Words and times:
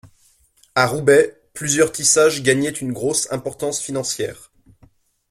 A 0.73 0.87
Roubaix, 0.87 1.39
plusieurs 1.53 1.91
tissages 1.91 2.41
gagnaient 2.41 2.69
une 2.71 2.91
grosse 2.91 3.31
importance 3.31 3.79
financière. 3.79 4.49